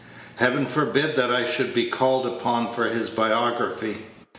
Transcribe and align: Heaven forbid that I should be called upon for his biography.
Heaven 0.37 0.65
forbid 0.65 1.15
that 1.15 1.29
I 1.29 1.45
should 1.45 1.75
be 1.75 1.85
called 1.85 2.25
upon 2.25 2.73
for 2.73 2.85
his 2.85 3.11
biography. 3.11 3.99